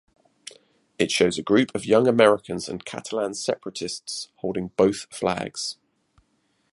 It 0.97 1.11
shows 1.11 1.37
a 1.37 1.43
group 1.43 1.75
of 1.75 1.85
young 1.85 2.07
Americans 2.07 2.67
and 2.67 2.83
Catalan 2.83 3.35
separatists 3.35 4.29
holding 4.37 4.69
both 4.69 5.05
flags. 5.11 5.77